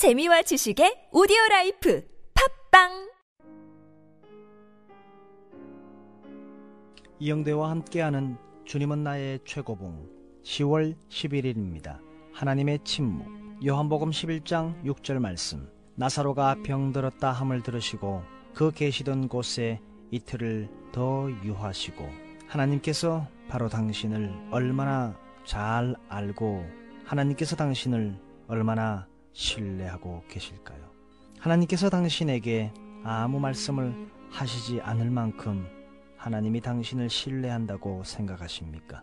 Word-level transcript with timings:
재미와 0.00 0.40
지식의 0.40 1.10
오디오 1.12 1.36
라이프 1.50 2.02
팟빵 2.70 3.10
이영대와 7.18 7.68
함께하는 7.68 8.38
주님은 8.64 9.04
나의 9.04 9.40
최고봉 9.44 10.08
10월 10.42 10.96
11일입니다. 11.10 11.98
하나님의 12.32 12.78
침묵 12.82 13.26
요한복음 13.62 14.08
11장 14.08 14.82
6절 14.86 15.18
말씀 15.18 15.68
나사로가 15.96 16.56
병들었다 16.64 17.30
함을 17.30 17.62
들으시고 17.62 18.22
그 18.54 18.70
계시던 18.70 19.28
곳에 19.28 19.82
이틀을 20.12 20.70
더 20.92 21.30
유하시고 21.44 22.08
하나님께서 22.48 23.28
바로 23.50 23.68
당신을 23.68 24.48
얼마나 24.50 25.14
잘 25.44 25.94
알고 26.08 26.64
하나님께서 27.04 27.54
당신을 27.54 28.18
얼마나 28.48 29.09
신뢰하고 29.32 30.24
계실까요? 30.28 30.78
하나님께서 31.38 31.88
당신에게 31.88 32.72
아무 33.02 33.40
말씀을 33.40 34.10
하시지 34.30 34.80
않을 34.80 35.10
만큼 35.10 35.66
하나님이 36.16 36.60
당신을 36.60 37.08
신뢰한다고 37.08 38.04
생각하십니까? 38.04 39.02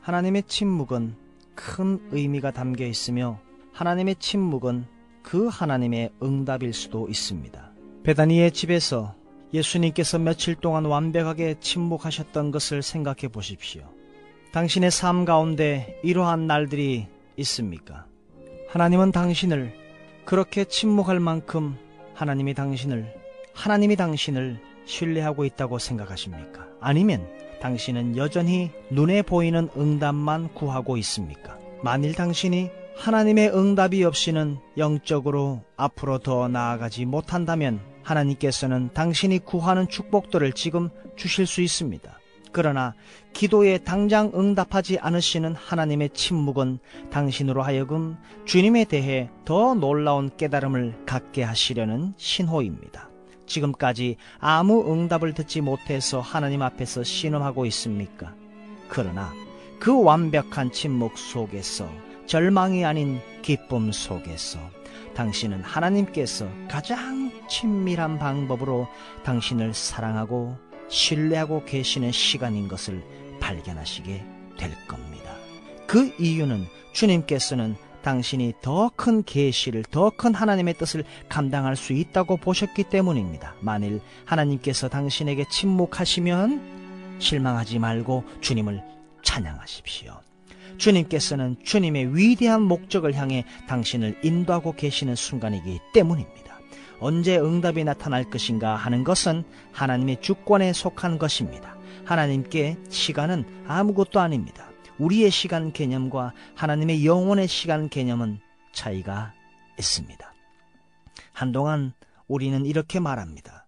하나님의 0.00 0.44
침묵은 0.44 1.14
큰 1.54 2.00
의미가 2.10 2.50
담겨 2.52 2.84
있으며 2.86 3.38
하나님의 3.72 4.16
침묵은 4.16 4.86
그 5.22 5.46
하나님의 5.46 6.10
응답일 6.22 6.72
수도 6.72 7.08
있습니다. 7.08 7.70
베다니의 8.02 8.52
집에서 8.52 9.14
예수님께서 9.52 10.18
며칠 10.18 10.54
동안 10.54 10.86
완벽하게 10.86 11.56
침묵하셨던 11.60 12.50
것을 12.50 12.82
생각해 12.82 13.28
보십시오. 13.28 13.82
당신의 14.52 14.90
삶 14.90 15.24
가운데 15.24 16.00
이러한 16.02 16.46
날들이 16.46 17.06
있습니까? 17.36 18.06
하나님은 18.70 19.10
당신을 19.10 19.74
그렇게 20.24 20.64
침묵할 20.64 21.18
만큼 21.18 21.76
하나님이 22.14 22.54
당신을 22.54 23.12
하나님이 23.52 23.96
당신을 23.96 24.60
신뢰하고 24.84 25.44
있다고 25.44 25.80
생각하십니까? 25.80 26.68
아니면 26.80 27.26
당신은 27.60 28.16
여전히 28.16 28.70
눈에 28.90 29.22
보이는 29.22 29.68
응답만 29.76 30.54
구하고 30.54 30.96
있습니까? 30.98 31.58
만일 31.82 32.14
당신이 32.14 32.70
하나님의 32.96 33.50
응답이 33.52 34.04
없이는 34.04 34.58
영적으로 34.76 35.64
앞으로 35.76 36.18
더 36.18 36.46
나아가지 36.46 37.06
못한다면 37.06 37.80
하나님께서는 38.04 38.90
당신이 38.94 39.40
구하는 39.40 39.88
축복들을 39.88 40.52
지금 40.52 40.90
주실 41.16 41.46
수 41.46 41.60
있습니다. 41.60 42.19
그러나 42.52 42.94
기도에 43.32 43.78
당장 43.78 44.32
응답하지 44.34 44.98
않으시는 44.98 45.54
하나님의 45.54 46.10
침묵은 46.10 46.78
당신으로 47.10 47.62
하여금 47.62 48.16
주님에 48.44 48.84
대해 48.84 49.30
더 49.44 49.74
놀라운 49.74 50.30
깨달음을 50.36 51.04
갖게 51.06 51.42
하시려는 51.42 52.14
신호입니다. 52.16 53.08
지금까지 53.46 54.16
아무 54.38 54.92
응답을 54.92 55.34
듣지 55.34 55.60
못해서 55.60 56.20
하나님 56.20 56.62
앞에서 56.62 57.02
신음하고 57.02 57.66
있습니까? 57.66 58.34
그러나 58.88 59.32
그 59.78 60.02
완벽한 60.02 60.72
침묵 60.72 61.18
속에서 61.18 61.88
절망이 62.26 62.84
아닌 62.84 63.20
기쁨 63.42 63.90
속에서 63.90 64.60
당신은 65.14 65.62
하나님께서 65.62 66.48
가장 66.68 67.32
친밀한 67.48 68.18
방법으로 68.18 68.86
당신을 69.24 69.74
사랑하고 69.74 70.56
신뢰하고 70.90 71.64
계시는 71.64 72.12
시간인 72.12 72.68
것을 72.68 73.02
발견하시게 73.40 74.24
될 74.58 74.86
겁니다. 74.86 75.34
그 75.86 76.14
이유는 76.18 76.66
주님께서는 76.92 77.76
당신이 78.02 78.54
더 78.62 78.90
큰 78.96 79.22
계시를 79.22 79.84
더 79.84 80.10
큰 80.10 80.34
하나님의 80.34 80.74
뜻을 80.74 81.04
감당할 81.28 81.76
수 81.76 81.92
있다고 81.92 82.36
보셨기 82.38 82.84
때문입니다. 82.84 83.54
만일 83.60 84.00
하나님께서 84.24 84.88
당신에게 84.88 85.44
침묵하시면 85.50 87.18
실망하지 87.18 87.78
말고 87.78 88.24
주님을 88.40 88.82
찬양하십시오. 89.22 90.18
주님께서는 90.78 91.56
주님의 91.62 92.16
위대한 92.16 92.62
목적을 92.62 93.14
향해 93.14 93.44
당신을 93.68 94.20
인도하고 94.22 94.72
계시는 94.74 95.14
순간이기 95.14 95.78
때문입니다. 95.92 96.49
언제 97.00 97.38
응답이 97.38 97.82
나타날 97.84 98.24
것인가 98.24 98.76
하는 98.76 99.04
것은 99.04 99.44
하나님의 99.72 100.20
주권에 100.20 100.72
속한 100.72 101.18
것입니다. 101.18 101.76
하나님께 102.04 102.76
시간은 102.88 103.64
아무것도 103.66 104.20
아닙니다. 104.20 104.70
우리의 104.98 105.30
시간 105.30 105.72
개념과 105.72 106.34
하나님의 106.54 107.06
영혼의 107.06 107.48
시간 107.48 107.88
개념은 107.88 108.38
차이가 108.72 109.32
있습니다. 109.78 110.34
한동안 111.32 111.94
우리는 112.28 112.66
이렇게 112.66 113.00
말합니다. 113.00 113.66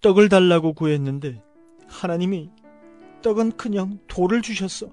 떡을 0.00 0.28
달라고 0.28 0.72
구했는데 0.72 1.42
하나님이 1.86 2.50
떡은 3.22 3.52
그냥 3.52 4.00
돌을 4.08 4.42
주셨어. 4.42 4.88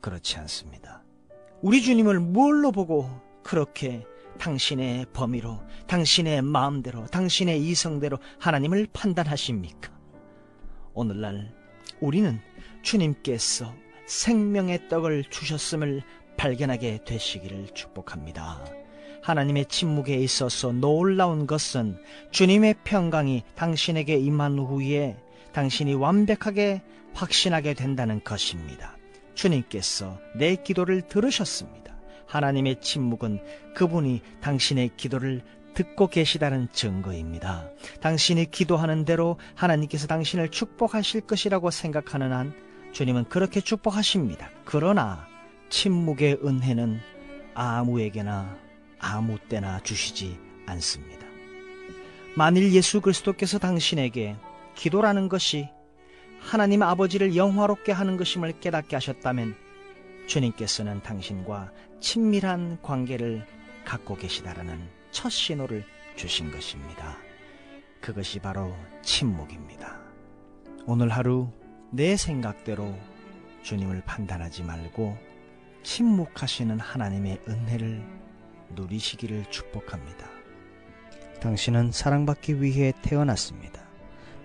그렇지 0.00 0.38
않습니다. 0.38 1.04
우리 1.62 1.82
주님을 1.82 2.18
뭘로 2.18 2.72
보고 2.72 3.08
그렇게 3.44 4.04
당신의 4.38 5.06
범위로, 5.12 5.60
당신의 5.86 6.42
마음대로, 6.42 7.06
당신의 7.06 7.62
이성대로 7.66 8.18
하나님을 8.38 8.88
판단하십니까? 8.92 9.92
오늘날 10.92 11.52
우리는 12.00 12.40
주님께서 12.82 13.74
생명의 14.06 14.88
떡을 14.88 15.24
주셨음을 15.30 16.02
발견하게 16.36 17.00
되시기를 17.04 17.68
축복합니다. 17.74 18.64
하나님의 19.22 19.66
침묵에 19.66 20.14
있어서 20.16 20.72
놀라운 20.72 21.46
것은 21.46 21.98
주님의 22.30 22.74
평강이 22.84 23.42
당신에게 23.54 24.16
임한 24.16 24.58
후에 24.58 25.16
당신이 25.52 25.94
완벽하게 25.94 26.82
확신하게 27.14 27.74
된다는 27.74 28.22
것입니다. 28.22 28.96
주님께서 29.34 30.18
내 30.36 30.56
기도를 30.56 31.02
들으셨습니다. 31.02 31.93
하나님의 32.26 32.80
침묵은 32.80 33.40
그분이 33.74 34.22
당신의 34.40 34.90
기도를 34.96 35.42
듣고 35.74 36.06
계시다는 36.06 36.68
증거입니다. 36.72 37.68
당신이 38.00 38.50
기도하는 38.50 39.04
대로 39.04 39.38
하나님께서 39.54 40.06
당신을 40.06 40.50
축복하실 40.50 41.22
것이라고 41.22 41.70
생각하는 41.70 42.32
한 42.32 42.54
주님은 42.92 43.24
그렇게 43.24 43.60
축복하십니다. 43.60 44.50
그러나 44.64 45.26
침묵의 45.68 46.38
은혜는 46.44 47.00
아무에게나 47.54 48.56
아무 49.00 49.38
때나 49.48 49.80
주시지 49.80 50.38
않습니다. 50.66 51.26
만일 52.36 52.72
예수 52.72 53.00
그리스도께서 53.00 53.58
당신에게 53.58 54.36
기도라는 54.74 55.28
것이 55.28 55.68
하나님 56.40 56.82
아버지를 56.82 57.36
영화롭게 57.36 57.92
하는 57.92 58.16
것임을 58.16 58.60
깨닫게 58.60 58.96
하셨다면 58.96 59.56
주님께서는 60.26 61.02
당신과 61.02 61.72
친밀한 62.00 62.80
관계를 62.82 63.46
갖고 63.84 64.16
계시다라는 64.16 64.80
첫 65.10 65.30
신호를 65.30 65.84
주신 66.16 66.50
것입니다. 66.50 67.16
그것이 68.00 68.38
바로 68.38 68.74
침묵입니다. 69.02 69.98
오늘 70.86 71.08
하루 71.08 71.48
내 71.90 72.16
생각대로 72.16 72.94
주님을 73.62 74.02
판단하지 74.04 74.62
말고 74.62 75.16
침묵하시는 75.82 76.78
하나님의 76.80 77.40
은혜를 77.48 78.04
누리시기를 78.70 79.44
축복합니다. 79.50 80.28
당신은 81.40 81.92
사랑받기 81.92 82.62
위해 82.62 82.92
태어났습니다. 83.02 83.82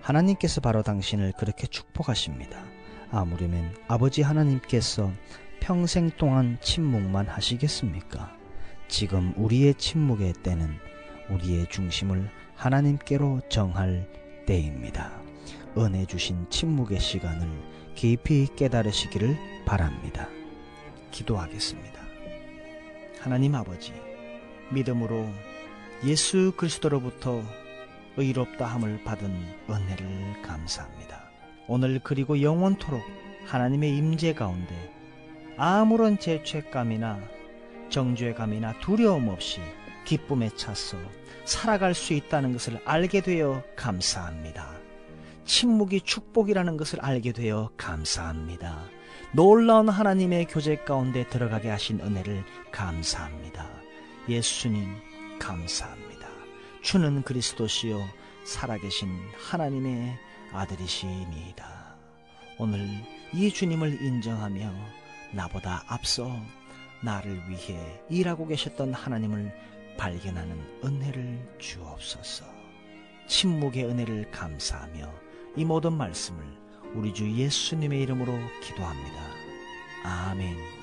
하나님께서 0.00 0.60
바로 0.60 0.82
당신을 0.82 1.32
그렇게 1.38 1.66
축복하십니다. 1.66 2.62
아무려면 3.10 3.76
아버지 3.88 4.22
하나님께서 4.22 5.10
평생 5.60 6.10
동안 6.10 6.58
침묵만 6.60 7.28
하시겠습니까? 7.28 8.36
지금 8.88 9.32
우리의 9.36 9.74
침묵의 9.74 10.32
때는 10.42 10.76
우리의 11.28 11.68
중심을 11.68 12.28
하나님께로 12.56 13.42
정할 13.48 14.08
때입니다. 14.46 15.12
은혜 15.78 16.04
주신 16.06 16.48
침묵의 16.50 16.98
시간을 16.98 17.48
깊이 17.94 18.48
깨달으시기를 18.56 19.36
바랍니다. 19.64 20.28
기도하겠습니다. 21.12 22.00
하나님 23.20 23.54
아버지, 23.54 23.92
믿음으로 24.70 25.28
예수 26.04 26.52
그리스도로부터 26.56 27.42
의롭다 28.16 28.66
함을 28.66 29.04
받은 29.04 29.30
은혜를 29.68 30.42
감사합니다. 30.42 31.30
오늘 31.68 32.00
그리고 32.02 32.42
영원토록 32.42 33.00
하나님의 33.46 33.96
임재 33.96 34.34
가운데 34.34 34.99
아무런 35.62 36.18
죄책감이나 36.18 37.20
정죄감이나 37.90 38.78
두려움 38.80 39.28
없이 39.28 39.60
기쁨에 40.06 40.48
차서 40.56 40.96
살아갈 41.44 41.92
수 41.92 42.14
있다는 42.14 42.54
것을 42.54 42.80
알게 42.86 43.20
되어 43.20 43.62
감사합니다. 43.76 44.72
침묵이 45.44 46.00
축복이라는 46.00 46.78
것을 46.78 47.04
알게 47.04 47.32
되어 47.32 47.70
감사합니다. 47.76 48.84
놀라운 49.32 49.90
하나님의 49.90 50.46
교제 50.46 50.76
가운데 50.76 51.28
들어가게 51.28 51.68
하신 51.68 52.00
은혜를 52.00 52.42
감사합니다. 52.72 53.68
예수님, 54.30 54.96
감사합니다. 55.38 56.26
주는 56.80 57.20
그리스도시요 57.20 58.00
살아계신 58.44 59.10
하나님의 59.36 60.16
아들이시니이다. 60.54 61.96
오늘 62.58 62.88
이 63.34 63.50
주님을 63.52 64.00
인정하며 64.00 64.99
나보다 65.32 65.84
앞서 65.86 66.30
나를 67.02 67.48
위해 67.48 68.02
일하고 68.08 68.46
계셨던 68.46 68.94
하나님을 68.94 69.52
발견하는 69.96 70.58
은혜를 70.84 71.56
주옵소서. 71.58 72.44
침묵의 73.26 73.84
은혜를 73.84 74.30
감사하며 74.30 75.12
이 75.56 75.64
모든 75.64 75.92
말씀을 75.92 76.44
우리 76.94 77.14
주 77.14 77.30
예수님의 77.30 78.02
이름으로 78.02 78.32
기도합니다. 78.62 79.22
아멘. 80.04 80.79